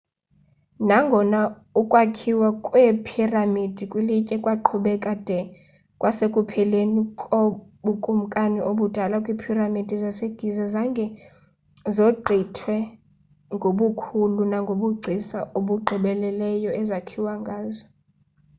nangona 0.87 1.39
ukwakhiwa 1.81 2.49
kweephiramidi 2.65 3.83
kwilitye 3.91 4.35
kwaqhubeka 4.43 5.11
de 5.27 5.39
kwasekupheleni 5.99 7.01
kobukumkani 7.21 8.59
obudala 8.69 9.17
iiphiramidi 9.21 9.95
zasegiza 10.03 10.65
zange 10.75 11.05
zogqithwe 11.95 12.77
ngobukhulu 13.55 14.41
nangobugcisa 14.51 15.39
obugqibeleleyo 15.57 16.69
ezakhiwa 16.81 17.33
ngazo 17.41 17.83